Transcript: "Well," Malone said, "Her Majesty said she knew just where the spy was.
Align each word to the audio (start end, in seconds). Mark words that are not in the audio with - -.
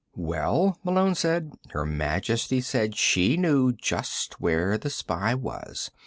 "Well," 0.17 0.79
Malone 0.83 1.13
said, 1.13 1.53
"Her 1.73 1.85
Majesty 1.85 2.59
said 2.59 2.95
she 2.95 3.37
knew 3.37 3.71
just 3.71 4.41
where 4.41 4.75
the 4.75 4.89
spy 4.89 5.35
was. 5.35 5.91